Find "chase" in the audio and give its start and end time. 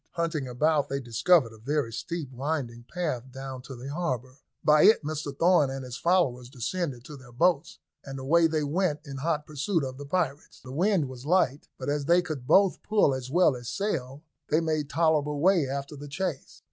16.07-16.59